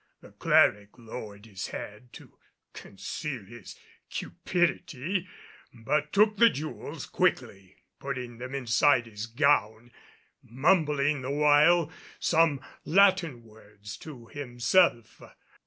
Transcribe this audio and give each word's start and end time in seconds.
The 0.21 0.31
cleric 0.31 0.97
lowered 0.97 1.45
his 1.45 1.67
head 1.67 2.11
to 2.13 2.39
conceal 2.73 3.45
his 3.45 3.79
cupidity; 4.09 5.27
but 5.71 6.11
took 6.11 6.37
the 6.37 6.49
jewels 6.49 7.05
quickly, 7.05 7.75
putting 7.99 8.39
them 8.39 8.55
inside 8.55 9.05
his 9.05 9.27
gown, 9.27 9.91
mumbling 10.41 11.21
the 11.21 11.29
while 11.29 11.91
some 12.19 12.61
Latin 12.83 13.43
words 13.43 13.95
to 13.97 14.25
himself. 14.29 15.21